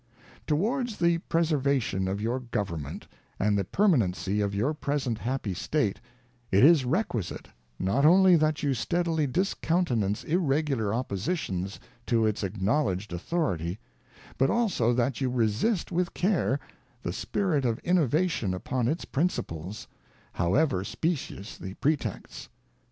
ŌĆö 0.01 0.45
Towards 0.47 0.97
the 0.97 1.19
preservation 1.29 2.07
of 2.07 2.19
your 2.19 2.39
Govern 2.39 2.81
ment 2.81 3.07
and 3.37 3.55
the 3.55 3.63
permanency 3.63 4.41
of 4.41 4.55
your 4.55 4.73
present 4.73 5.19
happy 5.19 5.53
state, 5.53 6.01
it 6.49 6.63
is 6.63 6.85
requisite, 6.85 7.49
not 7.77 8.03
only 8.03 8.35
that 8.35 8.63
you 8.63 8.73
steadily 8.73 9.27
discountenance 9.27 10.23
irregular 10.23 10.91
oppositions 10.91 11.79
to 12.07 12.25
its 12.25 12.41
acknowledged 12.43 13.13
authority, 13.13 13.77
but 14.39 14.49
also 14.49 14.91
that 14.91 15.21
you 15.21 15.29
resist 15.29 15.91
with 15.91 16.15
care 16.15 16.59
the 17.03 17.13
spirit 17.13 17.63
of 17.63 17.77
innovation 17.83 18.55
upon 18.55 18.87
its 18.87 19.05
principles, 19.05 19.87
however 20.33 20.83
specious 20.83 21.59
the 21.59 21.75
pretexts. 21.75 22.49